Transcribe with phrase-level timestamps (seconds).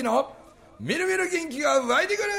[0.00, 0.32] 之の
[0.80, 2.30] みるみる元気が湧いてくる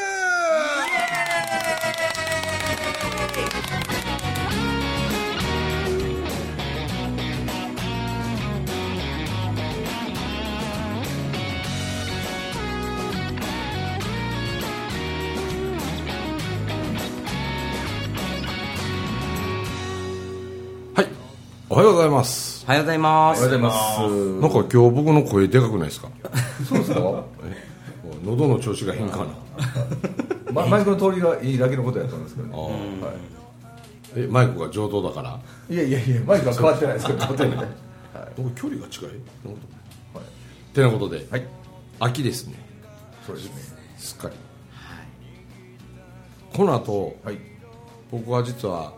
[20.95, 21.07] はい
[21.69, 23.39] おはようございますおはようございます。
[23.43, 23.99] おはようございます。
[24.39, 26.09] なんか今日僕の声でかくないですか？
[26.69, 27.01] そうですか？
[28.23, 29.25] 喉の調子が変かな
[30.53, 32.53] ま、マイクの通りがいいだけのことやったんですけどね。
[32.53, 33.13] は
[34.15, 35.39] えマイクが上等だから
[35.69, 35.73] い。
[35.73, 37.55] いやいやいや、マイクは変わってないですけど、変わってない。
[37.57, 37.67] はい。
[38.35, 39.09] 僕距離が近い？
[39.09, 39.59] なるほど
[40.73, 41.45] てなことで、はい。
[41.99, 42.55] 秋ですね
[43.25, 43.51] そうですね。
[43.97, 44.35] すっかり、
[46.53, 47.37] この後はい。
[48.11, 48.93] 僕は実は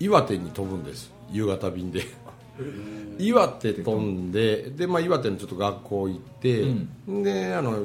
[0.00, 2.02] 岩手に飛ぶんです夕方便で
[3.18, 6.64] 岩手飛んでで、まあ、岩手のちょっと学校行って、
[7.22, 7.84] であのい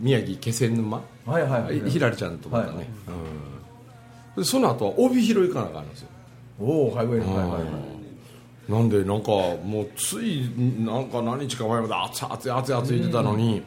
[0.00, 1.90] 宮城気仙沼、はいはいはい。
[1.90, 2.74] ひらりちゃんとかね、はい
[4.36, 6.08] うん、でその後は帯広行かなあかんんですよ。
[6.60, 7.58] おお、はいはいはいは
[8.68, 8.72] い。
[8.72, 10.48] なんでなんかもうつい
[10.80, 13.62] なんか何日か前まで熱い熱い熱い熱い言ってたのに、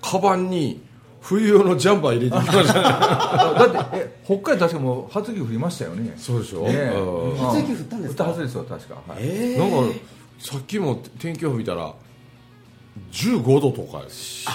[0.00, 0.80] カバンに
[1.20, 2.74] 冬用のジャンパー入れてきました。
[2.74, 2.82] ね
[3.74, 6.14] だって、え、北海道確かもう初雪降りましたよね。
[6.16, 6.92] そうでしょ、ねえ。
[6.96, 7.36] うん。
[7.36, 8.24] 初雪降ったんですか？
[8.24, 8.94] 降ったはずですよ、確か。
[9.08, 9.18] はい。
[9.22, 9.94] えなんか
[10.38, 11.92] さっきも天気予報見たら
[13.12, 14.46] 15度とかです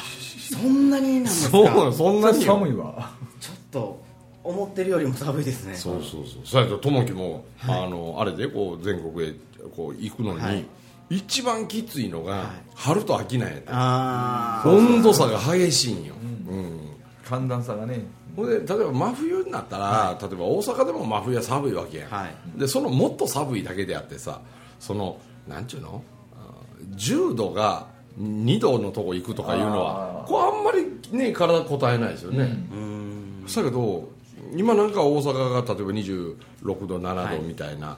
[0.51, 1.57] そんなになんですか？
[1.57, 2.53] そうそんなによ。
[2.53, 3.11] 寒いわ。
[3.39, 4.01] ちょっと
[4.43, 5.75] 思ってるよりも寒いですね。
[5.75, 6.45] そうそうそう。
[6.45, 9.33] それとともきも、あのあれでこう全国へ
[9.75, 10.65] こう行くのに、はい。
[11.09, 13.63] 一番きついのが、春と秋なんやて。
[13.67, 16.15] あ温度差が激しいんよ、
[16.49, 16.79] うん。
[17.25, 17.99] 寒暖差がね。
[18.33, 22.59] ほんで例えば真冬になったら、例えば大阪でも真冬は寒いわけやん、はい。
[22.59, 24.39] でそのもっと寒いだけであってさ
[24.79, 26.01] そのなんちゅうの？
[26.33, 27.87] あー10度が
[28.19, 30.71] 2度のとこ行くとかいうのはこれあんま
[31.11, 33.45] りね体答えないですよね、ーうん。
[33.45, 34.09] だけど
[34.53, 37.97] 今なんか大阪が例えば26度7はい度みたいな、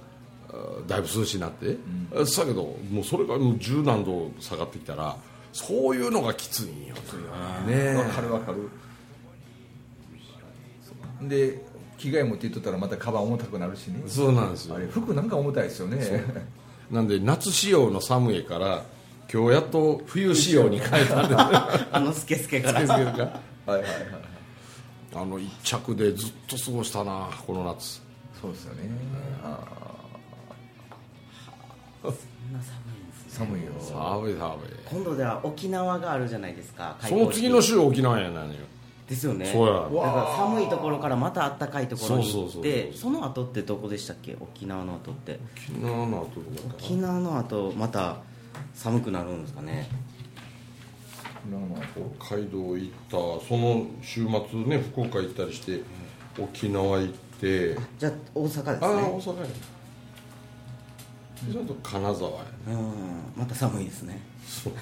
[0.50, 1.78] あーだいぶ涼しいなって、
[2.12, 5.18] だけどもうそれがもう十何度下がってきたら
[5.51, 6.95] そういうのがきついんよ
[7.68, 7.95] ね。
[7.95, 8.69] わかるわかる。
[11.28, 11.63] で、
[11.97, 14.03] 着替え持っていっとったらまたカバン重たくなるしね。
[14.07, 14.75] そうなんですよ。
[14.75, 16.24] あれ、服なんか重たいですよね。
[16.91, 18.84] なんで夏仕様のサムエから
[19.33, 21.33] 今日やっと冬仕様に変えたんで
[21.91, 22.81] あのスケスケから。
[22.81, 23.89] はいはいはいはい。
[25.16, 28.01] あの一着でずっと過ごしたなこの夏
[28.39, 28.89] そうですよね。
[29.44, 29.59] あ
[32.03, 33.31] そんな寒いんですね。
[33.31, 33.71] ー寒いよ。
[33.79, 36.95] 寒い寒い今度では沖縄があるじゃないですか。
[37.01, 38.59] その次の週沖縄やないのよ
[39.07, 39.47] ですよね。
[39.47, 44.38] そうやだから寒いところからまた暖かいところに行って、その後ってどこでしたっけ？
[44.39, 45.39] 沖縄の後って。
[45.71, 48.17] 沖縄の後どこ沖縄の後また
[48.74, 49.88] 寒くなるんですかね。
[52.18, 55.81] 北海道行ったその週末ね福岡行ったりして
[56.40, 59.19] 沖縄行ってじゃあ大阪ですああ大ね。
[59.19, 59.47] 阪や
[61.52, 62.38] ちょっと金沢や
[62.69, 63.34] うん。
[63.36, 64.19] また寒いですね。
[64.47, 64.74] そう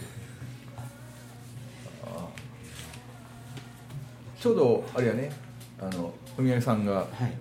[4.40, 5.32] ちょうどあれやね
[5.80, 7.34] あのお宮さんがはい。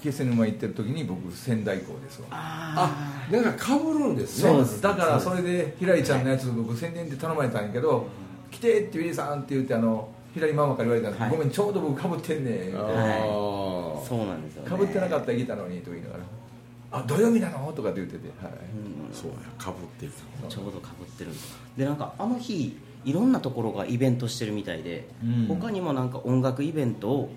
[0.00, 2.28] 気仙沼行ってる時に僕仙台港ですわ。
[2.30, 4.50] ああなんかかぶるんですね。
[4.50, 4.80] そうです。
[4.82, 8.06] だからそれでひらりちゃんのやつ僕宣伝で頼まれたんやけど
[8.50, 11.30] 「来て」って「ウィリーさん」って言ってあのひらりママから言われたんですはい。
[11.32, 12.72] ごめんちょうど僕かぶってんねん」みたい。
[12.72, 12.86] なああ。
[12.86, 14.68] ーそうなんですよね。
[14.70, 16.24] かぶってなかったら来たのに」とか言いながら
[16.90, 18.52] 「あ土曜日なの?」とかって言ってて、はい。
[18.52, 19.14] うん。
[19.14, 20.12] そうやかぶってる
[20.48, 25.46] ちょうどかぶってるんですでなんかあの日いろんなところがイベントしてるみたいで、うん。
[25.46, 27.30] 他にもなんか音楽イベントを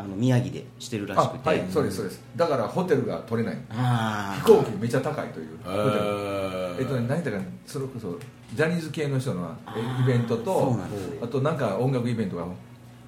[0.00, 1.48] あの宮城でしてるらしあくて。
[1.48, 2.22] はいそうですそうです。
[2.36, 3.60] だからホテルが取れない。
[3.70, 5.58] あ飛行機めちゃ高いという。
[5.64, 6.80] えホテル。
[6.80, 8.18] えっとね、何だかそれこそ
[8.54, 10.76] ジャニーズ系の人のえイベントと
[11.22, 12.46] あとなんか音楽イベントが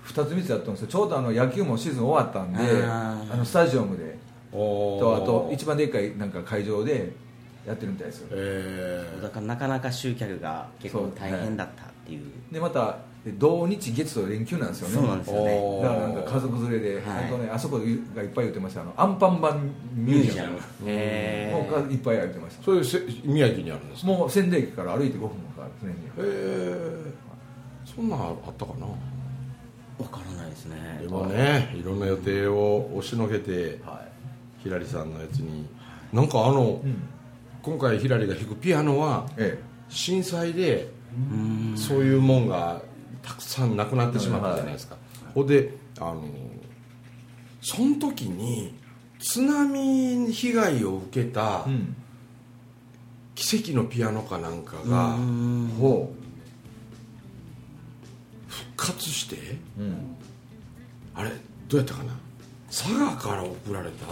[0.07, 4.21] 2つ3つあったんですよちょうどあの野球もシーズン終わったんであのスタジアムで。
[4.53, 7.11] おとあと一番でっかいなんか会場で
[7.67, 8.29] やってるみたいですよ。
[8.33, 12.27] えだからなかなか集客が結構大変だったっていう。
[12.53, 12.99] でまたで
[13.39, 14.95] 土日月と連休なんですよね。
[14.95, 15.59] そうなんですよね。
[15.61, 17.25] おだからなんか家族連れで、はい。
[17.27, 18.81] あとねあそこがいっぱい言ってました。
[18.81, 20.59] あのアンパンマンミュージアム。
[20.87, 22.65] へもういっぱい言ってました。
[22.65, 24.09] それせ宮城にあるんですか？
[24.09, 27.13] もう仙台駅から歩いて5分もかかる船にへえ
[27.85, 28.87] そんなんあったかな？
[28.87, 30.99] わからないですね。
[31.03, 34.05] でもねいろんな予定を押しのけては
[34.63, 35.67] ひらりさんのやつに。
[36.13, 37.03] なんかあの、い、うん。
[37.63, 39.59] 今回ひらりが弾くピアノはえ。
[39.89, 40.91] 震災で
[41.31, 41.75] うん。
[41.77, 42.83] そういうもんが
[43.23, 44.97] たくさんなくなってしまったじゃないですか、
[45.35, 46.23] ほんであの
[47.61, 48.75] その時に
[49.21, 51.65] 津波被害を受けた
[53.35, 55.73] 奇跡のピアノかなんかがうん。
[55.79, 56.13] ほ
[58.77, 59.37] 活して
[59.79, 60.17] うん。
[61.15, 61.31] あれ
[61.69, 62.13] どうやったかな？
[62.69, 64.07] 佐賀から送られた？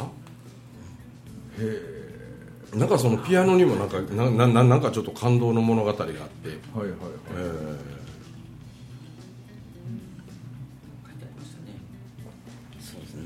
[1.59, 6.15] へなんかそのピアノにもなんかななななんかちょっと感動の物語があって、
[6.45, 6.99] えはいはい
[7.35, 7.77] えはい、ー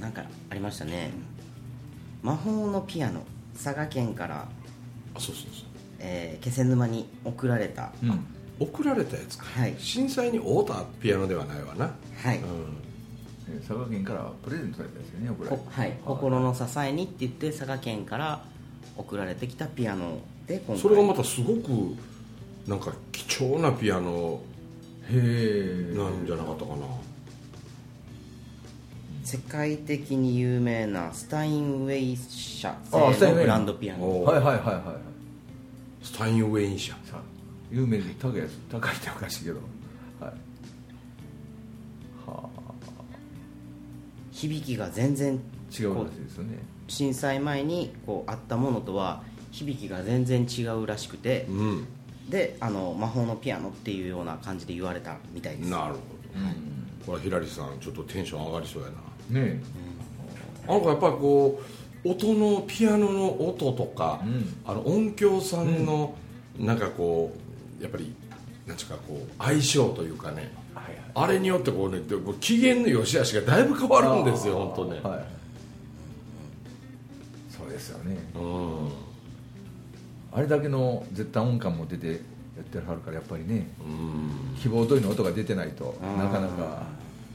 [0.05, 1.13] なんかありましたね。
[2.21, 3.23] 魔法のピアノ。
[3.55, 4.47] 佐賀県から、
[5.15, 5.65] あそうそうそう。
[5.99, 7.91] えー気仙沼に送られた。
[8.03, 8.27] うん。
[8.61, 9.75] 送られたやつか、はい。
[9.79, 11.87] 震災に会うたピアノではないわな、
[12.23, 12.43] はい、う
[13.49, 18.45] えー佐賀県からプレゼントされたんですよねこれこはい、心の支えにって言って佐賀県から
[18.99, 20.77] 送られてきたピアノで今回。
[20.77, 21.97] ん、それがまたすごく
[22.69, 24.41] なんか貴重なピアノ
[25.11, 26.87] へえなんじゃなかったかな、
[29.25, 33.15] 世界的に有名なスタインウェイ社あスタインウェイ。
[33.15, 34.05] 製のブランドピアノ。
[34.05, 36.05] おはいはいはいはい。
[36.05, 36.95] スタインウェイン社。
[37.71, 39.61] 有名で高いやつ高いっておかしいけど。
[40.21, 40.31] はい。
[40.31, 40.37] は
[42.27, 42.49] あ
[44.31, 45.41] 響きが全然
[45.73, 46.59] 違うこらしいですよね。
[46.87, 49.23] 震災前にこうあったものとは
[49.53, 51.87] 響きが全然違うらしくてうん。
[52.29, 55.71] であの魔法のピアノっていうような感じで言われたみたいです。
[55.71, 56.05] なるほど、
[57.07, 59.63] これはひらりさんちょっとテンション上がりそうやなね
[60.69, 60.81] なん。
[60.81, 61.63] かやっぱりこ
[62.05, 64.55] う音のピアノの音とか、うん。
[64.65, 66.15] あの音響さんの
[66.59, 67.35] なんかこ
[67.81, 68.15] うやっぱり
[68.67, 70.53] なんちゅうかこう相性というかね。
[71.17, 72.01] あれによってこうね
[72.41, 75.25] 機嫌の良し悪しがだいぶ変わるんですよ本当ね、はい。
[77.49, 78.19] そうですよね。
[78.35, 78.89] うん。
[80.33, 84.57] あれだけの絶対音感も出てやってはるからやっぱりねうん。
[84.61, 86.83] 希望通りの音が出てないとなかなか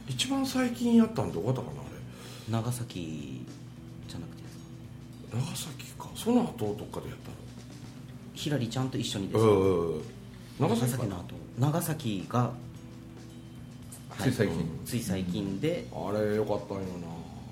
[0.09, 1.85] 一番最近やったんどこだったかなあ
[2.49, 3.45] 長崎
[4.07, 4.57] じゃなくてです
[5.31, 5.37] か？
[5.37, 6.09] れ長崎か。
[6.15, 7.31] その後どっかでやった
[8.33, 9.45] ひらりちゃんと一緒にですか？
[9.45, 10.01] のうん
[10.59, 11.23] 長崎の後。
[11.57, 12.51] 長崎が、
[14.19, 14.79] つい最近。
[14.85, 16.87] つい最近で、あれよかったんよな。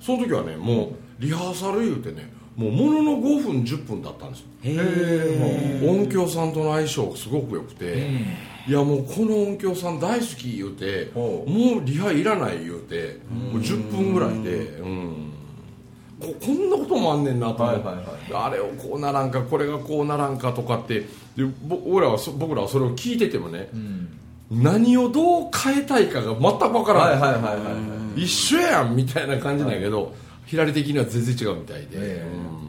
[0.01, 4.45] その時はねもうリハーサル言うてねもうものの5分10分だったんですよ。
[4.63, 8.09] へええ音響さんとの相性がすごく良くて、
[8.67, 11.45] いやもうこの音響さん大好き言うても
[11.81, 15.33] うリハいらない言うてもう10分ぐらいでうん。
[16.19, 18.05] ここんなこともあんねんなと思って、はいはい。
[18.33, 21.05] あれをこうならんかこれがこうならんかとかって
[21.35, 24.09] でぼ俺らはそ僕らはそれを聞いててもねうん。
[24.49, 27.71] 何をどう変えたいかが全く分からないい、ははいはいはいは
[28.17, 28.23] い。
[28.23, 30.13] 一緒やんみたいな感じなんやけど、
[30.45, 32.25] ひらり的には全然違うみたいで、ええ。
[32.25, 32.67] うん。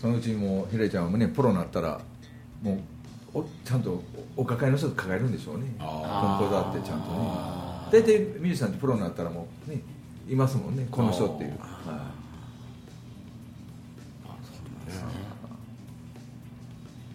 [0.00, 2.00] そのうちもうひらりちゃんもねプロになったら
[2.60, 2.80] もう
[3.34, 4.02] おちゃんと
[4.36, 5.74] お抱えの人と抱えるんでしょうね。
[5.78, 7.16] コンあポーザーってちゃんとね。
[7.90, 9.80] 大体ミュージシャンってプロになったらもうね
[10.28, 10.86] いますもんね。
[10.90, 11.50] この人っていう。
[11.58, 12.10] は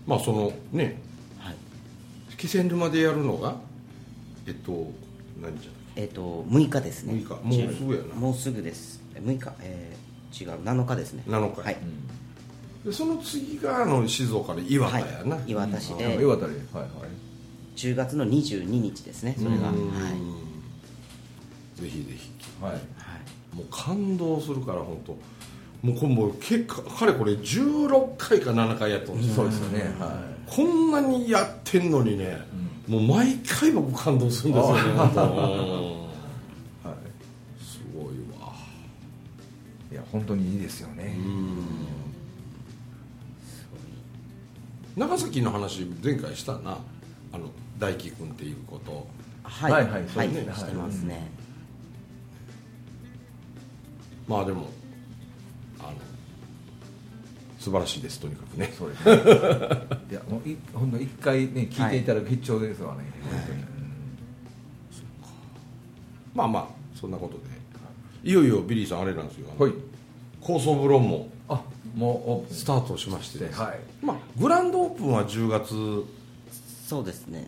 [0.05, 0.99] まあそのね。
[1.39, 1.55] はい。
[2.37, 3.55] 気仙沼でやるのが
[4.47, 4.91] えっと
[5.41, 5.71] 何じゃ？
[5.95, 7.13] えっ、と6日ですね。
[7.13, 7.43] 6日。
[7.65, 8.15] もうすぐやな。
[8.15, 9.01] もうすぐです。
[9.15, 9.51] 6日。
[9.61, 10.61] えー、違う。
[10.63, 11.23] 7日ですね。
[11.27, 11.61] 7日。
[11.61, 11.77] はい、
[12.88, 16.89] でその次があの静岡の岩田やな、はい、岩田市いで岩田ではいはい。
[17.75, 19.68] 10月の22日ですねそれが。
[19.68, 19.94] はい、うん。
[19.94, 21.81] はい。
[21.81, 22.31] ぜひぜひ。
[22.62, 22.74] はい。
[23.54, 25.12] もう感動するから本当。
[25.86, 29.79] もうこれもう結構かれこれ16回か7回やったんですよ、そうですよね。
[30.00, 32.38] はこんなにやってんのにね、
[32.88, 36.08] もう毎回僕感動するんですよね は
[36.86, 37.63] い。
[37.63, 38.06] すごい
[38.41, 38.53] わ。
[39.91, 41.17] いや本当にいいですよね
[44.98, 46.80] 長崎の話前回したな。
[47.32, 49.08] あの大輝君っていうこと。
[49.44, 49.72] はい。
[49.72, 50.06] はいはい。
[50.08, 50.34] そうね。
[50.56, 51.30] してますね、
[54.27, 54.70] まあでも
[55.80, 55.92] あの
[57.60, 58.74] 素晴らしいですとにかくね。
[58.75, 59.13] そうですね。
[60.10, 63.04] いや もうい本当一回ね聞いていただく必聴ですわね。
[63.22, 63.63] 本当に
[66.34, 66.68] まあまあ
[67.00, 67.58] そんなことで。
[68.24, 69.48] いよいよビリーさんあれなんですよ。
[69.60, 69.74] はい。
[70.42, 71.37] 高層ブロンもあ
[71.98, 73.80] もうオープンスタートしまして、はい。
[74.06, 75.74] まあ、グランドオープンは10月
[76.88, 77.48] そうですね、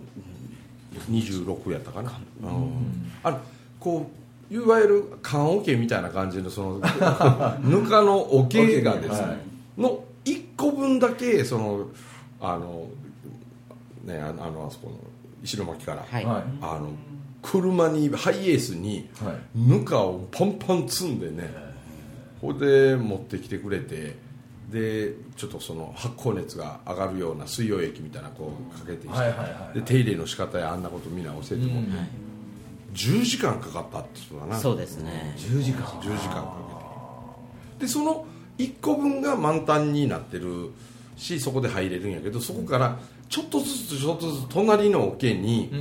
[1.09, 3.11] 26やったかな、うん。
[3.23, 3.39] あの
[3.79, 4.09] こ
[4.51, 6.79] ういわゆる棺桶みたいな感じのその
[7.61, 9.37] ぬかの桶がですね、はい
[9.79, 11.87] の1個分だけその
[12.41, 12.89] あの
[14.03, 14.97] ねあのあのあそこの
[15.41, 16.25] 石巻から、はい。
[16.25, 16.43] はい。
[16.61, 16.89] あの
[17.41, 19.35] 車にハイエースにはい。
[19.55, 21.49] ぬかをパンパン積んでね
[22.41, 24.17] これで持ってきてくれて
[24.71, 31.97] でちょっとその発酵熱が上がるような水溶液みたいなこうかけてきて、はいはいはいで手入れの仕方やあんなことみんな教えても、うん
[32.93, 34.57] 10時間かかったって人だな。
[34.57, 35.35] そうですね。
[35.37, 35.85] 10時間。
[35.85, 36.55] 10時間か
[37.77, 37.85] けて。
[37.85, 38.25] でその
[38.57, 40.71] 1個分が満タンになってる
[41.15, 42.99] しそこで入れるんやけどそこから
[43.29, 45.71] ちょっとずつちょっとずつ隣の桶に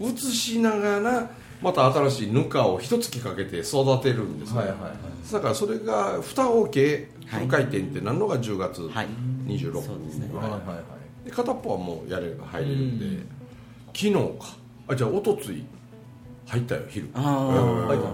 [0.00, 1.30] 移しながら
[1.64, 5.32] また新しいぬかを一月かけて育てるんですね、はいはいはい。
[5.32, 8.82] だからそれが2桶フル回転ってなるのが10月？
[8.86, 9.06] はい。
[9.46, 10.28] 26そうですね。
[10.34, 10.50] はい。
[10.50, 10.84] はいはい
[11.24, 13.28] で片っぽはもうやれば入れるんで、うん。
[13.94, 14.56] 昨日か。
[14.88, 15.64] あじゃあおとつい
[16.46, 17.08] 入ったよ昼。
[17.14, 17.62] あー。
[17.62, 17.88] うん。
[17.88, 18.06] はいはい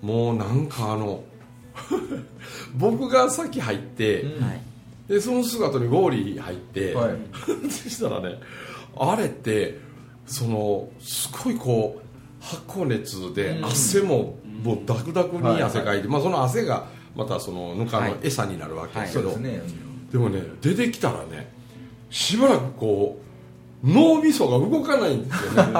[0.00, 1.22] もうなんかあの
[2.74, 4.42] 僕が先入って、うん。
[4.42, 4.62] はい。
[5.06, 7.16] でその姿にウォーリー入って、はい。
[7.68, 8.40] そしたらね
[8.96, 9.89] あれって
[10.30, 13.64] そのすごいこう発酵熱でうん。
[13.66, 19.36] 汗ももうダクダクに汗かいて、はまあ、その汗がまたそのぬかの餌になるわけですけど、
[20.12, 21.52] でもね出てきたらね
[22.10, 23.18] しばらくこ
[23.82, 25.72] う脳みそが動かないんですよね。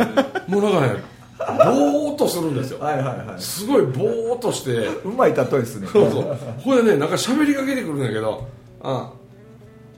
[0.48, 1.02] もうなんかね
[1.38, 2.80] ぼーっとするんですよ。
[2.80, 3.40] はいはいはい。
[3.40, 4.86] すごいぼーっとして。
[5.04, 5.88] うまい例えですね。
[5.92, 6.38] そうそう。
[6.64, 8.46] これねなんか喋りかけてくるんだけど
[8.82, 9.12] あ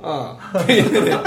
[0.02, 1.18] あああって言ってね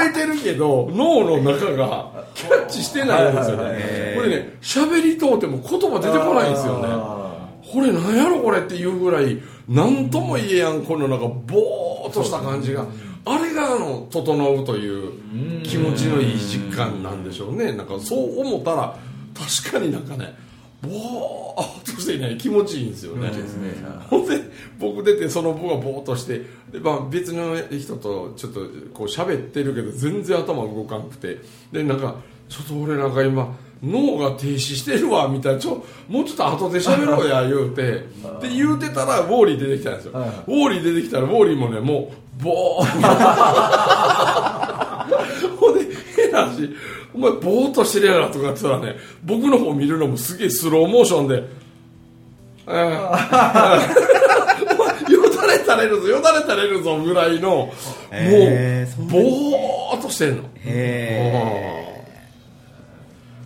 [0.00, 6.88] 聞こえてるけど脳の中がキャッチしてないんですよはいはいはいねこれね喋りとうても言葉出てこないんですよね。
[6.90, 9.38] あこれなんやろこれっていうぐらい
[9.68, 12.84] 何とも言えやんこのなんかボーっとした感じが
[13.24, 17.72] あれがあの整うという気持ちのいい実感なんでしょうね。
[17.72, 18.96] なんかそう思ったら
[19.62, 20.34] 確かになんかね
[20.82, 23.28] ボーっとしてね気持ちいいんですよね。
[23.28, 23.74] ーですね。
[24.08, 24.40] ほんで
[24.78, 26.38] 僕出てその僕がボーっとして
[26.72, 28.60] で、まあ、別の人とちょっと
[28.94, 31.38] こう喋ってるけど全然頭動かなくて。
[31.72, 32.16] でなんか
[32.48, 35.60] ちょっと俺なんか今脳が停止してるわみたいな。
[35.60, 38.04] ちょもうちょっと後で喋ろうや 言うて。
[38.40, 42.10] で言うてたらウォーリー出てきたんですよ、ウォーリー出てきたらウォーリーもねも
[42.40, 42.86] うボー
[45.56, 46.70] ほんで変な話
[47.14, 51.44] お前ボーっとしてるやろとか言ってたらね僕の方見るのもすげえスローモーションで
[52.66, 53.78] あ
[55.06, 60.44] あ よだれ垂れるぞよだれ垂れるぞぐらいのもうへーっとしてんの。
[60.64, 61.96] へ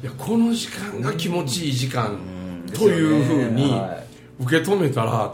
[0.02, 2.18] いやこの時間が気持ちいい時間
[2.75, 3.99] というふうには
[4.38, 5.33] 受け止めたら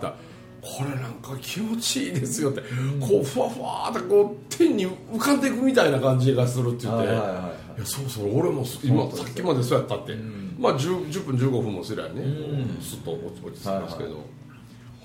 [0.62, 2.60] これなんか気持ちいいですよって。
[3.00, 7.08] こうふわふわってこう天に浮かんでいくみたいな感じがするって言って。
[7.08, 7.81] はい。
[7.81, 10.15] やそうそう俺も今さっきまでそうやったって。
[10.15, 10.57] ん。
[10.59, 12.79] まあ 10, 10分15分もすりゃねん。
[12.81, 14.11] すっと落ち落ち着きますけど。
[14.11, 14.23] はい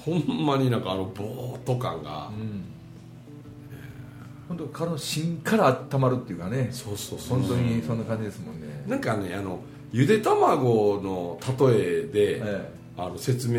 [0.06, 2.28] ほんまになんかあのぼーっと感が。
[2.28, 2.64] うん。
[4.48, 6.70] 本当体の芯から温まるっていうかね。
[6.72, 8.86] そうそうそう本当にそんな感じですもんね。
[8.88, 9.60] なんかねあの
[9.92, 13.58] ゆで卵の例えで、えあの説明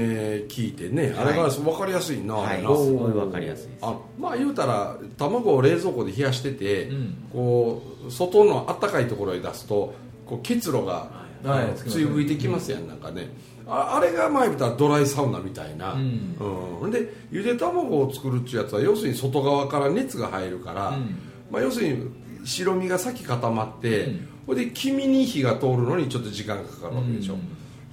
[0.49, 1.19] 聞いてね、はい。
[1.19, 2.61] あれが分かりやすいな、はい。
[2.61, 3.79] すごいわかりやすいです。
[3.83, 7.15] あまあ言うたら卵を冷蔵庫で冷やしてて、うん。
[7.33, 11.11] こう外のあったかいところへ出すとこう結露が、
[11.45, 11.75] はい。
[11.77, 13.29] つゆ吹いてきますやんなんかね。
[13.69, 16.37] ああれが前言ったらドライサウナみたいな、うん。
[16.81, 16.91] うん。
[16.91, 21.19] でゆで卵を作るっていうやつは要するに外側から熱が入るから、うん。
[21.51, 22.11] まあ、要するに
[22.47, 24.29] 白身が先固まって、うん。
[24.47, 27.41] これで黄身に火が通るのにちょっと時間がかかるわけでしょ、うん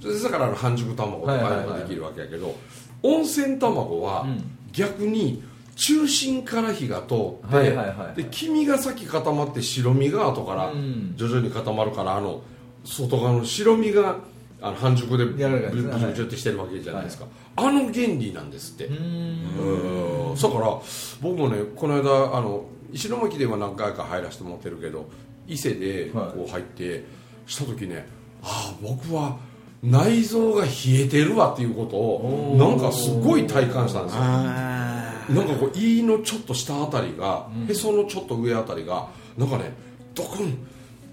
[0.00, 2.54] それでだからあの半熟卵とかああいうのができるわけやけど、
[3.02, 4.44] 温泉卵はうん。
[4.72, 5.40] 逆に
[5.76, 7.06] 中心から火が通っ
[7.48, 11.14] て、はいはいはいで黄身が先固まって白身が後からうん。
[11.16, 12.42] 徐々に固まるからあの
[12.84, 14.16] 外側の白身が
[14.60, 20.80] あの半熟でブチュブチュってしてるわけじゃないですか、あの原理なんですって、うんうんだから
[21.20, 25.08] 僕もねこの間あの石巻では何回か入らせてもらってるけど
[25.46, 27.04] 伊勢でこう入って
[27.46, 28.06] した時ね、
[28.42, 29.36] ああ僕は
[29.84, 34.20] 内臓が冷えてるわっていうことをなんかすごい体感したんですよ。
[34.22, 37.70] あなんかこう胃のちょっと下あたりが、うん。
[37.70, 39.72] へそのちょっと上あたりがなんかね
[40.14, 40.58] ドクン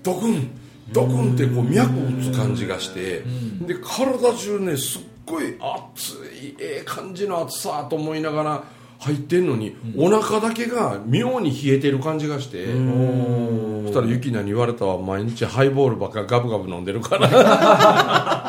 [0.04, 0.50] ドクン
[0.92, 3.66] ドクンってこう脈打つ感じがして、ん。
[3.66, 8.64] で体中ねすっごい熱いええ感じの熱さと思いながら
[9.00, 15.00] 入ってんのに、お腹だけが妙に冷えてる感じがして、そしたらユキナに言われたわ。
[15.00, 17.28] 毎日ハイボールばっかガブガブ飲んでるから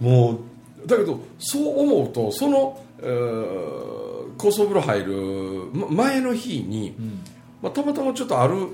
[0.00, 0.40] も
[0.84, 4.00] うだけどそう思うとその、えー
[4.40, 6.96] 高層風呂入るま前の日に、
[7.60, 8.68] まあ、たまたまちょっとある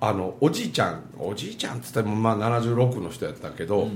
[0.00, 3.88] あのおじいちゃんおじいちゃんっつってもまあ76の人やったけど、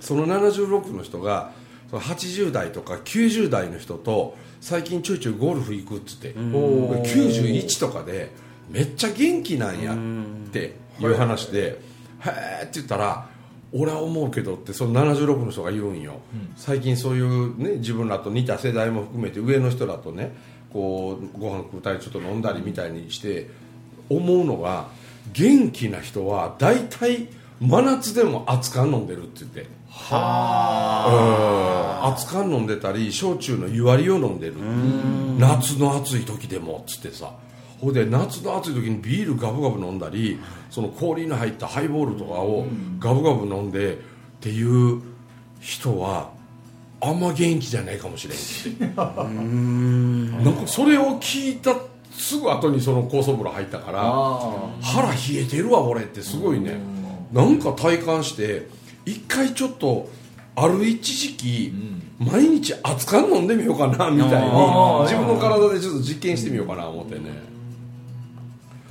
[0.00, 1.52] その76の人が
[1.90, 8.32] その80代とか90代の人と最近ちょいちょいゴルフ行くっつって、おー91とかで
[8.68, 9.96] めっちゃ元気なんやっ
[10.50, 11.78] ていう話で
[12.24, 13.28] 「へえ」って言ったら
[13.72, 16.20] 「俺は思うけど」ってその76の人が言うんよ、
[16.56, 20.34] 最近そういうね自分らと似た世代も含めて上の人らとね
[20.72, 23.48] こうご飯食うたりちょっと飲んだりみたいにして
[24.08, 24.88] 思うのが
[25.32, 27.28] 元気な人は大体
[27.60, 29.60] 真夏でも熱燗飲んでるって言って。
[29.60, 29.66] うん。
[32.12, 34.54] 熱燗飲んでたり焼酎の湯割りを飲んでる。
[35.38, 37.32] 夏の暑い時でもっつってさ
[37.80, 40.38] ほいで夏の暑い時にビールガブガブ飲んだり
[40.70, 42.66] その氷の入ったハイボールとかを
[42.98, 43.96] ガブガブ飲んでっ
[44.40, 45.02] ていう
[45.60, 46.30] 人は
[47.00, 48.36] あんま元気じゃないかもしれん。
[48.36, 51.74] しなんかそれを聞いた
[52.12, 54.00] すぐ後にその高層風呂入ったから
[54.82, 56.78] 腹冷えてるわ俺ってすごいね。
[57.32, 58.68] なんか体感して
[59.04, 60.08] 一回ちょっと
[60.54, 61.74] ある一時期、
[62.18, 64.50] 毎日熱燗飲んでみようかなみたいに
[65.02, 67.55] 自分の体でちょっと実験してみようかな思ってね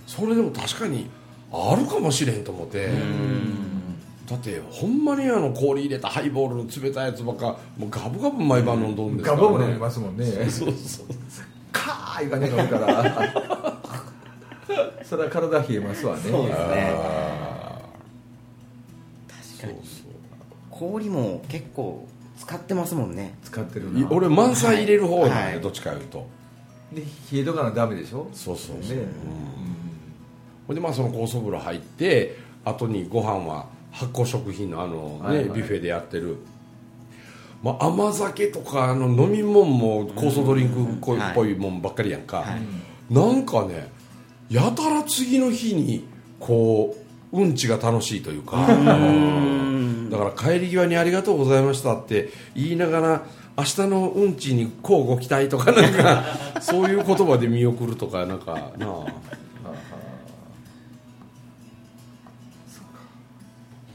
[0.08, 1.10] それでも確かに
[1.52, 2.90] あるかもしれんと思って。
[4.28, 10.26] だってほんまにあの氷入れたハイボールの冷たいやつばっかもうガブガブ毎晩飲んどんですから、ね、ガブガブ飲みますもんね。
[10.50, 11.06] そうそう
[11.72, 13.78] カーいかね飲むから。
[15.04, 16.24] それは体冷えますわね。
[16.24, 16.96] そうですね。
[16.98, 17.80] あ
[19.60, 19.80] 確かに。
[20.72, 22.08] 氷も結構
[22.40, 23.38] 使ってますもんね。
[23.44, 24.10] 使ってるな。
[24.10, 25.62] 俺満載入れる方なんで、はい。
[25.62, 26.28] どっちかいうと。
[26.92, 28.28] で冷えとかなダメでしょ？
[28.34, 29.04] そうそうそう、ね。
[29.04, 29.75] うん
[30.68, 35.46] ほんでまあその高層風呂入って後にご飯は発酵食品のあのね、はいはい。
[35.46, 36.38] ビュッフェでやってる、
[37.64, 43.14] まあ、甘酒とかあの飲み物も酵素ドリンクっぽい,、はいっぽいもんばっかりやんか、はい。
[43.14, 43.90] なんかね
[44.50, 46.08] やたら次の日に
[46.40, 46.96] こ
[47.32, 48.68] ううんちが楽しいというか。
[50.10, 53.26] だから帰り際に「ありがとうございました」って言いながら
[53.58, 56.24] 明日のうんちにこうご期待とかなんか
[56.62, 59.06] そういう言葉で見送るとかなんかなあ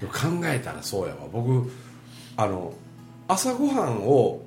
[0.08, 1.20] 考えたらそうやわ。
[1.32, 1.70] 僕
[2.36, 2.72] あの
[3.28, 4.42] 朝ごはんを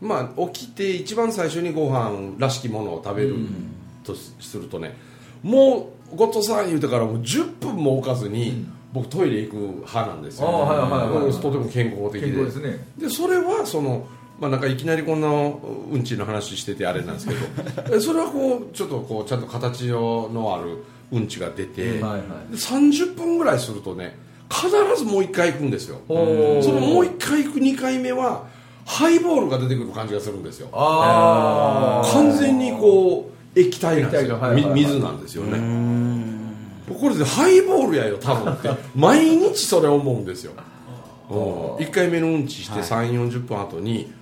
[0.00, 3.36] まあ起きて一番最初にご飯らしきものを食べる
[4.04, 4.96] とするとね
[5.42, 12.30] もうゴッドさん言うてからもう10分も置かずに、僕トイレ行く派なんですよ、ああはいはいはいうんとても健康的で。
[12.30, 12.86] ですね。
[12.96, 14.06] でそれはその
[14.40, 17.40] まあなんかいきなりこんなうんちの話しててあれなんですけど
[17.96, 22.20] えそれはこうちょっとこうちゃんと形のあるうんちが出て、はいはい。
[22.52, 24.16] で30分ぐらいするとね
[24.50, 26.00] 必ずもう1回行くんですよ。
[26.08, 28.46] そのもう1回行く2回目は
[28.84, 30.68] ハイボールが出てくる感じがするんですよ。
[30.72, 34.74] 完全にこう液体なんですよ、はいはいはい。
[34.74, 35.58] み水なんですよね。
[36.88, 38.70] これでハイボールやよ多分って。
[38.94, 40.52] 毎日それ思うんですよ、
[41.28, 41.36] うん、
[41.76, 44.12] 1回目のうんちして3 4 0分後に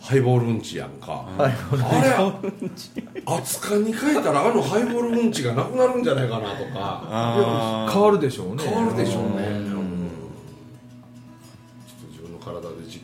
[0.00, 1.52] ハイボールうんちやんか、あれ
[3.26, 7.88] 熱燗に変えたらあのハイボールうんちがなくなるんじゃないかなとか。
[7.92, 8.64] 変わるでしょうね。
[8.64, 9.71] 変わるでしょうね、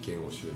[0.08, 0.52] で実験をしよ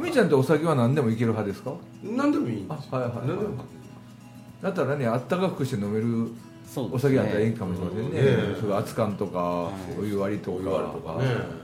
[0.00, 1.70] みーちゃんってお酒は何でもいける派ですか？
[1.70, 1.74] う
[2.06, 3.28] よ何でもいいんですよ、あはいはいはい。
[3.28, 3.64] 何でも
[4.62, 6.28] だったらねあったかくして飲める
[6.76, 8.08] お酒やったらいいかもしれませんね。
[8.08, 11.14] ねえそれ熱燗とかお湯割りとお湯割りとか。
[11.14, 11.60] かね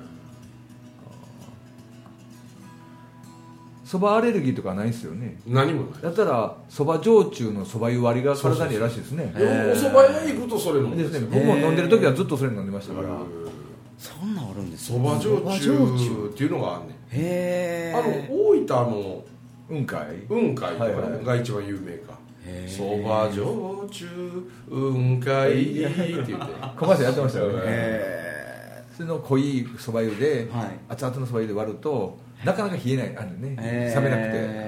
[3.85, 5.39] そばアレルギーとかないですよね。
[5.47, 6.03] 何もない。
[6.03, 9.33] だったらそば焼酎のそば湯割りが体にいいらしいですね。
[9.33, 11.29] お蕎麦屋行くとそれ飲むんでですね。
[11.31, 13.09] 僕も飲んでる時はずっとそれ飲んでましたから
[13.99, 15.29] そんなんあるんですそば焼
[15.63, 16.97] 酎っていうのがあんねん。
[17.11, 19.25] へあのえ大分の
[19.69, 20.19] 雲海？
[20.29, 22.17] 雲海とかが一番有名か。
[22.69, 24.07] そば焼酎
[24.69, 26.35] 雲海って言って。
[26.79, 27.63] 小林さんやってましたよね。
[27.65, 30.71] へそれの濃いそば湯で、はい。
[30.89, 33.57] 熱々のそば湯で割るとなかなか冷えないあるね。
[33.59, 33.93] え。
[33.95, 34.67] 冷めなくて、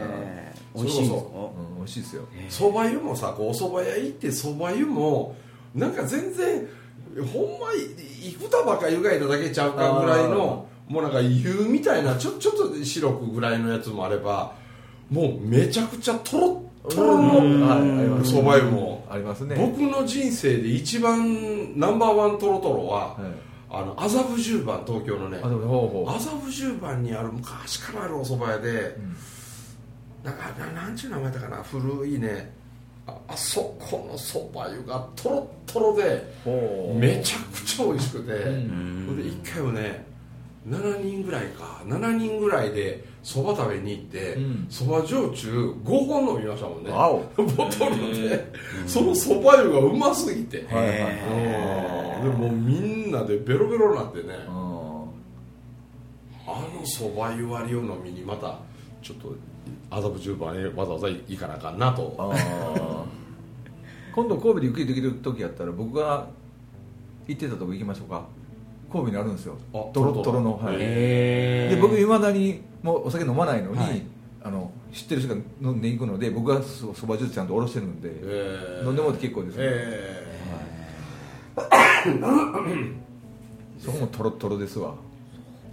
[0.75, 2.23] 美味しい美味しいですよ。
[2.49, 5.37] そば湯もさこうお蕎麦屋行ってそば湯も
[5.75, 6.67] なんか全然
[7.23, 14.55] ほんまいくたばか湯がいただけちゃうかぐらいのもうなんか湯みたいなちょちょっと白くぐらいのやつもあれば
[15.11, 19.07] もうめちゃくちゃとろっとろのそば湯も。
[19.11, 19.57] ありますね。
[19.57, 23.23] 僕の人生で一番ナンバーワントロトロは、はい。
[23.71, 25.39] あの麻布十番東京のね。
[25.39, 27.03] 麻布十番。
[27.03, 28.97] にある昔からあるお蕎麦屋で、
[30.23, 31.63] なんかななんちゅう名前だったかな。
[31.63, 32.53] 古いね
[33.09, 36.23] ああそこの蕎麦湯がとろっとろで
[36.95, 39.07] めちゃくちゃ美味しくて、ん。
[39.09, 40.07] それで1回もね
[40.69, 44.67] 7人ぐらいか7人ぐらいで蕎麦食べに行ってうん。
[44.71, 46.91] 蕎麦、焼酎5本飲みましたもんね。
[47.37, 48.53] ボトルで。
[48.87, 55.05] その蕎麦湯がうますぎて、はいでもうみんなでベロベロになってね、あ
[56.47, 58.59] あのそば湯割りを飲みにまた
[59.03, 59.35] ちょっと
[59.91, 62.15] 麻布十番へわざわざ行かなあかんなと。
[62.19, 62.35] あ
[64.15, 66.27] 今度神戸でゆっくりできる時やったら僕が
[67.27, 68.25] 行ってたとこ行きましょうか。
[68.91, 69.57] 神戸にあるんですよ。
[69.73, 74.03] あトロットロの、はい、へで僕いまだにもうお酒飲まないのに、はい。
[74.43, 80.27] あの知ってる人が飲んでいくので僕はそそばジュースちゃんとおろしてるんで、え飲んでもらって結構ですね、え
[83.79, 84.95] そこもトロットロですわ。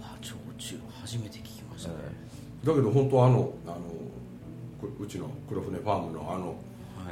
[0.02, 1.96] あ焼酎初めて聞きましたね
[2.66, 3.76] だけど本当あのあの
[4.80, 6.54] こうちの黒船ファームのあの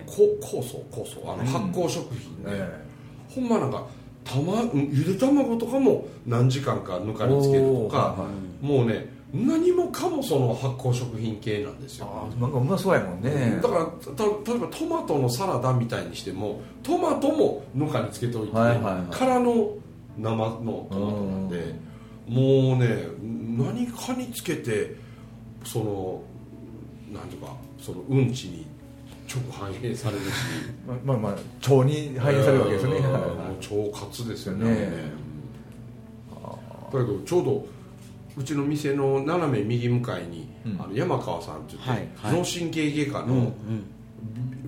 [0.07, 0.13] こ
[0.43, 2.85] 酵素酵素あの発酵食品ね、え
[3.29, 3.87] ほんまなんか
[4.25, 8.27] たまうんゆで卵とかも何時間かぬかにつけるとか、はいは
[8.63, 8.67] い。
[8.67, 12.29] もうね何もかもその発酵食品系なんですよ。
[12.41, 13.59] なんかうまそうやもんね。
[13.63, 19.15] だからた例えばトマトのサラダみたいにしてもトマトもぬかにつけておいて、はいはいはい。
[19.15, 19.71] からの
[20.19, 21.75] 生のトマトなんで
[22.29, 23.09] もうね
[23.59, 24.97] 何かにつけて
[25.65, 26.23] その
[27.13, 28.67] なんていうかそのうんちに
[29.29, 30.29] 直反映されるし。
[30.87, 31.33] まあまあまあ
[31.71, 32.99] 腸に反映されるわけですよね。
[32.99, 33.13] うんはい。
[33.13, 33.35] はいも
[33.83, 34.91] う腸活ですよねね
[36.93, 37.67] だけどちょうど
[38.37, 40.81] うちの店の斜め右向かいに、うん。
[40.81, 42.09] あの山川さんって言って、はい。
[42.17, 42.39] はい。
[42.39, 43.55] 脳神経外科のん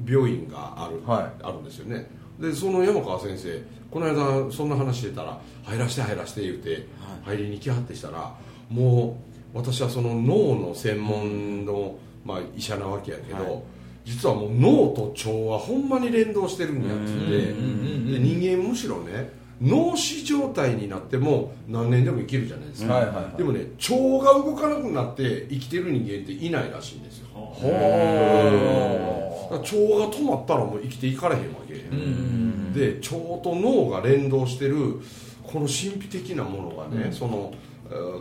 [0.08, 2.08] 病院がある,、はあるんですよね。
[2.40, 6.86] でその山川先生この間そんな話してたら「入らして入らして」言うて、
[7.24, 8.34] 入りに来はってしたら
[8.68, 9.25] もう
[9.56, 13.62] 私はその脳の専門の、まあ、医者なわけやけど、はい。
[14.04, 27.26] 実はもう脳と腸はほんまに連動してるんやっつでうん人間むしろね脳死状態になっても何年でも生きるじゃないですか、でもね腸が動かなくなって生きてる人間っていないらしいんですよ。
[27.32, 33.08] ほだから腸が止まったらもう生きていかれへんわけ、うんで腸
[33.42, 35.00] と脳が連動してる
[35.42, 37.12] この神秘的なものがね、うん。
[37.12, 37.65] そのえー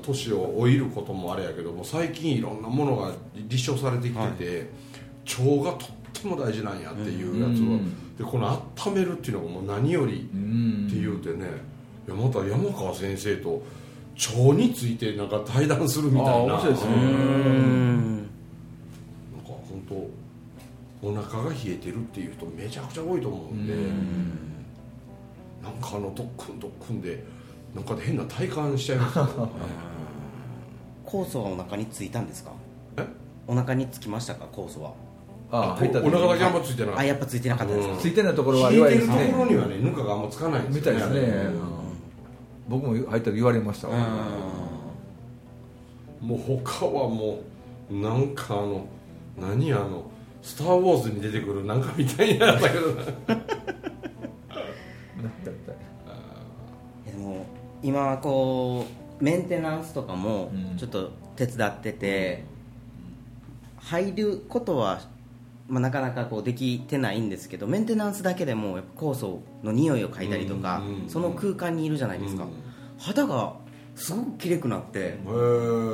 [0.02, 4.70] 年を老いることもあれやけども最近いろんなものが立証されてきてて、
[5.44, 8.48] 腸がとっても大事なんやっていうやつを、うんでこの
[8.78, 11.48] 温めるっていうのがもう何よりうんって言うてね、
[12.08, 13.62] いやまた山川先生と
[14.16, 16.32] 腸についてなんか対談するみたいな。
[16.32, 16.96] あ面白いですね。
[16.96, 18.28] なん
[19.44, 20.10] か本
[21.02, 23.74] 当お腹が冷えてるっていう人めちゃくちゃ多いと思うんで、
[25.62, 27.22] なんかあのドックンドックンで
[27.76, 29.50] なんか変な体感しちゃいますよ。
[31.06, 32.28] 酵素はお腹についたん。
[32.28, 32.52] ですか
[32.98, 33.06] え
[33.48, 34.46] お腹につきましたか？
[34.52, 34.94] 酵素は。
[35.52, 37.02] あ入った時お腹だけあんまついてなかった。
[37.02, 37.88] あやっぱついてなかったです。
[37.88, 38.00] か、うん。
[38.00, 39.34] ついてないところは冷えてると弱いですね。
[39.34, 41.34] ころにはねぬかがあんまつかないんですよみたいですね。
[41.48, 41.76] うん
[42.68, 43.90] 僕も入った時言われました。
[43.90, 43.96] わ
[46.20, 47.42] もう他はも
[47.92, 48.88] うなんかあの
[49.40, 50.10] 何あの
[50.42, 52.86] 「スター・ウォーズ」に出てくるなんかみたいになったけど
[57.92, 58.86] も今こ
[59.20, 60.78] うメンテナンスとかもうん。
[60.78, 62.46] ちょっと手伝ってて、
[63.78, 65.02] 入ることは、
[65.68, 72.50] まあ、なかなかこうできてないんですけどメンテナンスだけでもやっぱ酵素の匂いを嗅いだりとか、その空間にいるじゃないですか、うん
[72.98, 73.54] 肌が
[73.94, 75.20] すごくきれくなって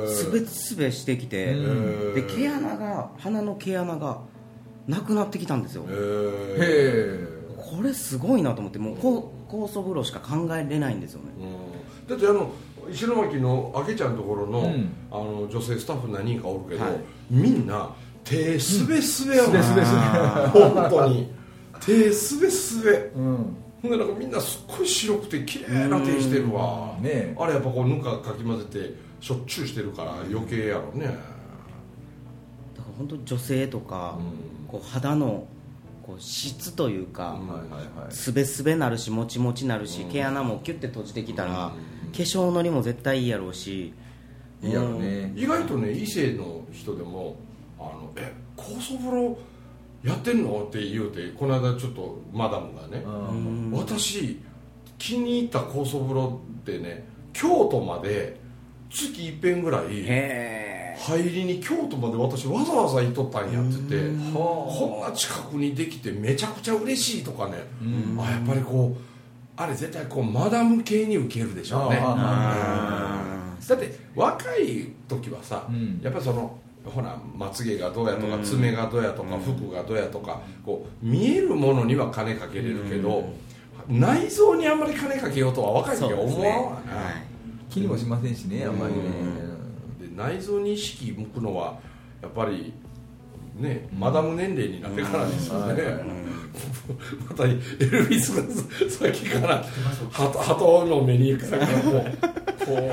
[0.06, 4.20] すべすべしてきて、うんで毛穴が鼻の毛穴が
[4.86, 5.82] なくなってきたんですよ。
[5.82, 5.88] こ
[7.82, 11.28] れすごいなと思ってもうこ酵素風呂しか考えれないんですよね。
[11.38, 12.08] うん。
[12.08, 12.50] だってあの
[12.90, 14.92] 石巻のあけちゃんのところの,、うん。
[15.10, 16.94] あの女性スタッフ何人かおるけど、はい。
[17.30, 19.98] みんな手すべすべやもん、すべすべすべ
[20.48, 21.30] 本当に。
[21.84, 23.56] 手すべすべうん。
[23.82, 26.96] ほんでなんかみんなすっごい白くて綺麗な手してるわ。
[27.00, 27.36] ねえ。
[27.38, 31.18] あれやっぱこうぬかかき混ぜてしょっちゅうしてるから余計やろね、だか
[32.78, 34.66] ら本当女性とか、うん。
[34.68, 35.46] こう肌の
[36.06, 37.40] こう質というか、
[38.10, 40.10] すべすべなるしもちもちなるし、うん。
[40.10, 42.12] 毛穴もキュッて閉じてきたら、うん。
[42.12, 43.92] 化粧のりも絶対いいやろうし。
[44.62, 45.32] いいやろね。
[45.36, 47.36] 意外とね異性の人でも
[47.78, 49.38] 「あのえ酵素風呂
[50.04, 53.04] やってんの?」って言うてこの間ちょっとマダムがね。
[53.72, 54.40] 私
[54.98, 58.40] 気に入った酵素風呂ってね京都まで
[58.88, 60.61] 月一遍ぐらいへ
[60.96, 68.20] 入りに京都まで私わざわざ行っとったんやって言ってはこんな近くにできてめちゃくちゃ嬉しいとかねうん。
[68.20, 69.00] あやっぱりこう
[69.56, 71.98] あれ絶対こうマダム系に受けるでしょうね。
[72.02, 76.00] あだって若い時はさ、うん。
[76.02, 78.42] やっぱりそのほらまつげがどうやとかうん。
[78.42, 83.32] 爪がどうやとか服がどうやとかこう見えるものには金かけれるけど
[83.88, 87.22] 内臓にあんまり金かけようとは若い時は思わんわな、
[87.68, 89.00] 気にもしませんしねあんまりね。
[89.00, 89.51] で
[90.22, 91.78] 内臓に意識向くのは
[92.20, 92.72] やっぱり
[93.56, 95.82] ねマダム年齢になってからですよね、
[97.28, 98.42] またエルビスが
[98.88, 99.64] さっきから
[100.12, 101.92] 鳩鳩の目に行くさからこう
[102.64, 102.84] こで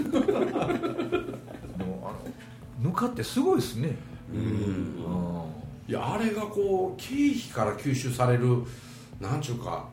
[1.84, 2.12] もあ
[2.82, 3.96] のぬかってすごいですね。
[4.32, 4.96] うん。
[5.88, 8.62] いやあれがこう経費から吸収される
[9.20, 9.88] なんちゅうか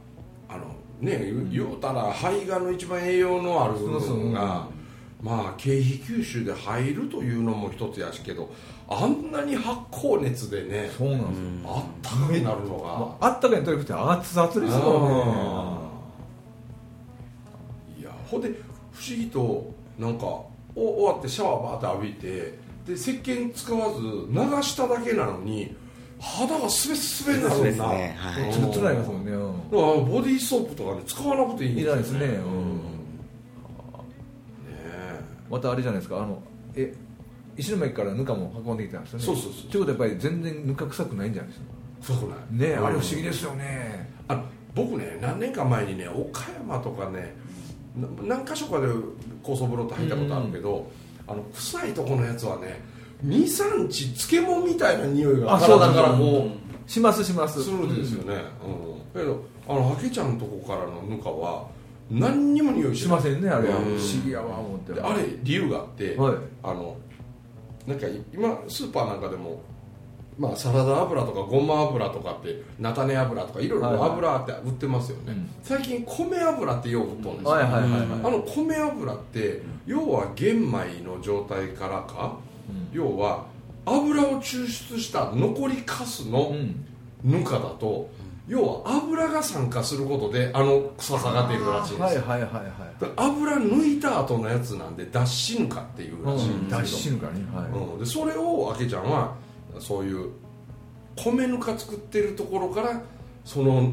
[0.48, 0.66] あの
[1.00, 4.68] ね言言うたら胚芽の一番栄養のある部分が
[5.22, 8.50] まあ経費吸収で入るというのも一つやしけど
[8.88, 11.70] あんなに発酵熱でねそうなんですよ。
[11.76, 13.28] あったかくなるのが。
[13.28, 18.50] あったかいとにかくて熱々ですあよーいやほんで
[18.94, 25.76] 不思議となんかお終わってシャワーバーって浴びてで石鹸使わず流しただけなのに
[26.20, 27.56] 肌がすべすべになるんだ。
[27.56, 28.54] そうですねはい。
[28.54, 29.32] ちょっと辛いますもんね。
[29.32, 29.72] うん。
[29.72, 31.74] だからボディーソープとかね使わなくていい。
[31.76, 32.76] んいらないですね、うん。
[32.76, 32.82] ね
[35.50, 36.18] またあれじゃないですか。
[36.18, 36.42] あの
[36.76, 36.94] え
[37.56, 39.26] 石巻からぬかも運んできたんですよね。
[39.26, 41.66] そうそうそうということはやっぱり全然ぬか臭くないんじゃないですか。
[42.02, 44.10] そうくないねえ、うんあれ不思議ですよね。
[44.28, 44.44] あ
[44.76, 47.36] 僕ね何年か前にね岡山とかね
[47.96, 48.88] な何箇所かで
[49.42, 50.92] 高層風呂って入ったことあるけど、
[51.28, 52.80] あの臭いとこのやつはね
[53.26, 56.48] 23日漬物みたいな匂いがあそう体からこ
[56.86, 57.60] しますします。
[57.60, 59.14] うするんですよね、うん。
[59.14, 61.68] だけどあのハケちゃんのとこからのぬかは
[62.10, 63.78] 何にも匂いしませんねあれは。
[63.78, 63.84] うん。
[63.84, 66.36] 不思議やわ思ってであれ理由があって、はい。
[66.64, 66.96] あの
[67.86, 69.62] なんか今スーパーなんかでも、
[70.38, 74.10] まあ、サラダ油とかごま油とかって菜種油とかいろいろはいはい。
[74.12, 75.50] 油って売ってますよね、うん。
[75.64, 78.02] 最近米油ってよう売っとるんですよ、はいはいはいはい。
[78.02, 82.38] あの米油って要は玄米の状態からか、
[82.92, 83.46] 要は
[83.86, 86.84] 油を抽出した残りカスのうん。
[87.24, 88.10] ぬかだと、
[88.48, 93.12] 要は油が酸化することであの臭さが出るらしいんですよ、はいはいはいはい。
[93.18, 97.46] 油抜いた後のやつなんで脱脂ぬかっていうらしいん脱ですけど、死ぬからね。
[97.54, 99.36] はい、うん、でそれをあけちゃんは
[99.80, 100.30] そういう
[101.16, 103.02] 米ぬか作ってるところから
[103.44, 103.92] その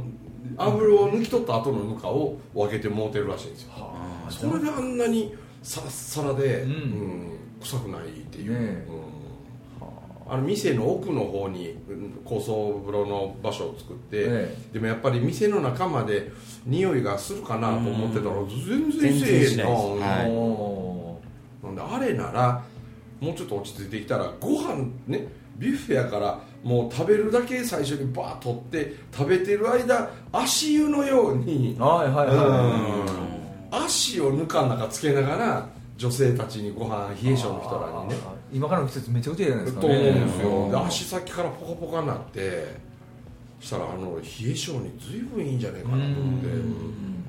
[0.59, 3.71] 油を抜き取った後のぬかを分けてもうてるらしいんですよ。
[3.73, 3.95] は
[4.29, 4.31] あ。
[4.31, 6.71] それであんなにサラッサラで、うん。
[6.71, 7.34] うん
[7.65, 8.89] 臭くないっていう、ねえ。
[8.89, 10.33] うん。
[10.33, 10.37] あ。
[10.37, 14.57] の店の奥の方にうん高層風呂の場所を作って、え。
[14.73, 16.31] でもやっぱり店の中まで
[16.67, 21.21] 匂いがするかなと思ってたら全然せえへんな、はいお
[21.63, 22.63] なんであれなら
[23.21, 32.35] もうちょっと落ち着いてきたらご飯ねビュッフェやからもう食べるだけ最初にバーッ取って食べてる間足湯のようにーはいはいは
[33.73, 33.85] い、うん。
[33.85, 38.17] 足をぬかの中つけながら女性たちにご飯冷え性の人らにね。
[38.53, 40.49] 今からの季節めちゃくちゃいいじゃないですかと思うんですよ。
[40.49, 40.71] うん。
[40.71, 42.77] で足先からポカポカになって
[43.61, 46.47] そしたらあの冷え性に随分いいんじゃないかなと思って。
[46.47, 47.25] うん。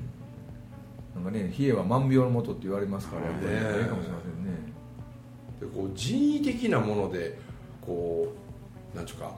[1.14, 4.72] なんかね冷えは万病のもとって言われますからねいいかもしれませんね。
[5.60, 7.38] でこう人為的なもので
[7.80, 8.32] こ
[8.94, 9.32] うなんちゅうか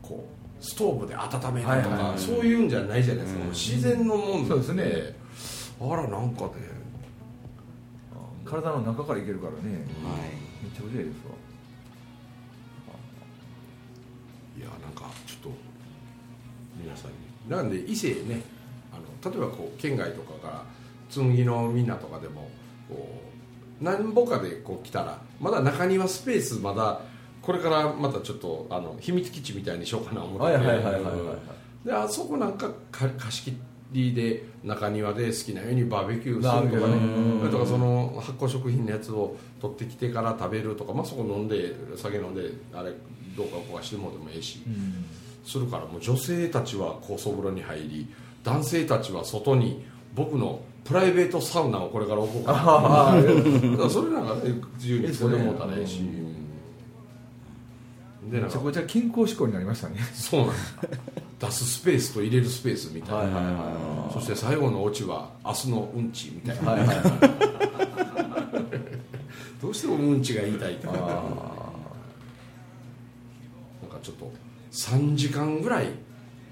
[0.00, 0.24] こ
[0.60, 2.18] うストーブで温めるとか、はいはいはい。
[2.18, 5.16] そういうんじゃないじゃないですか、うん自然のもんそうですね。
[5.80, 6.50] あらなんかね
[8.52, 9.86] 体の中からいけるからね。
[10.04, 10.20] はい。
[10.62, 11.32] めっちゃくちゃいいですわ。
[14.58, 15.58] いやなんかちょっと
[16.76, 17.16] 皆さんに。
[17.48, 18.42] なんで伊勢ね
[18.92, 20.64] あの例えばこう県外とかから
[21.08, 22.50] 紬のみんなとかでも
[22.88, 23.22] こ
[23.80, 27.00] う何ぼかでこう来たらまだ中庭スペースまだ
[27.40, 30.58] これからまたちょっとあの秘密基地みたいにしようかな思って。
[30.58, 31.32] てはいはいはいはいはいは
[31.84, 31.86] い。
[31.86, 33.56] であそこなんかか貸し切
[33.92, 36.98] りで中庭で好きなようにバーベキューするとかね。
[37.40, 42.92] それとかその発酵食品のやつを取ってきてから食べるとか、まあ、そこ飲んで酒飲んであれ
[43.36, 45.04] どうかこうかしてもでもええし、うん
[45.44, 48.06] するからもう女性たちは高層風呂に入り
[48.44, 53.90] 男性たちは外に僕のプライベートサウナをこれから置こうかな。
[53.90, 56.00] それなんかね自由にそれもうたらええし、
[58.30, 59.96] でなんかめちゃくちゃ健康志向になりましたね。
[60.14, 60.76] そうなんです
[61.42, 63.64] 出すスペースと入れるスペースみたいな、
[64.12, 66.76] そして最後のオチは明日のうんちみたいな、
[69.60, 70.86] どうしてもうんちが言いたいと。
[70.88, 71.16] かなんか
[73.90, 74.32] あちょっと
[74.70, 75.88] 3時間ぐらい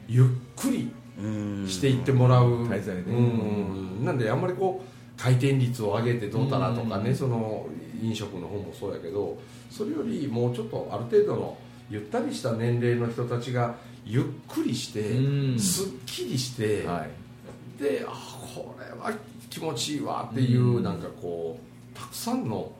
[0.08, 0.26] ゆっ
[0.56, 0.90] くり
[1.22, 1.68] うん。
[1.68, 4.04] していってもらう、滞在ねうん。
[4.04, 7.16] なんであんまりこう回転率を上げてどうたらとかね、うん。
[7.16, 7.66] その
[8.02, 9.38] 飲食の方もそうやけど
[9.70, 11.58] それよりもうちょっとある程度の
[11.90, 13.74] ゆったりした年齢の人たちが
[14.04, 15.58] ゆっくりして、うん。
[15.58, 17.82] すっきりして、はい。
[17.82, 18.10] であ
[18.54, 19.12] これは
[19.48, 20.82] 気持ちいいわっていう、うん。
[20.82, 22.72] なんかこうたくさんの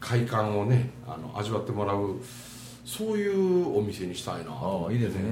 [0.00, 2.16] 快感をねあの味わってもらう
[2.84, 4.84] そういうお店にしたいなと。
[4.86, 5.22] ああいいですね。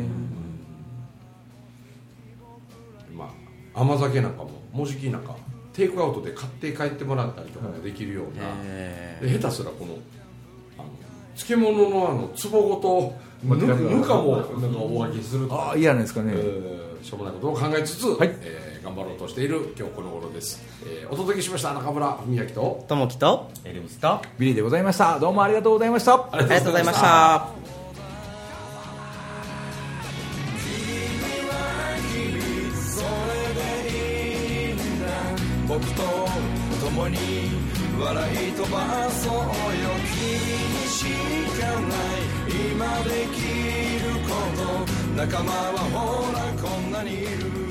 [3.17, 3.33] ま
[3.75, 5.37] あ、甘酒なんかももうじきなんか
[5.73, 9.95] テイクアウトで買って帰ってもらったりとかもできるような、えで下手すらこの
[10.79, 10.89] あの
[11.37, 15.63] 漬物のあの壺ごとぬ持って帰ってぬかもなんかお分けするとか。
[15.63, 16.33] ああいいじゃないですかね。
[16.35, 18.35] えーしょうもないことを考えつつ、はい。
[18.43, 22.83] えー頑張ろうとしている今日この頃です、えーお届けしました中村文明と。
[22.85, 23.51] ーともきと。
[23.65, 24.21] エルムスと。
[24.39, 25.19] ビリーでございました。
[25.19, 26.15] どうもありがとうございました。
[26.15, 27.49] あありがとうございました。
[35.67, 36.03] 僕と
[36.85, 37.17] 共に
[37.99, 39.41] 笑い飛ばそうよ
[40.15, 40.64] 君
[42.85, 47.64] 今できること仲間はほらこんなにいる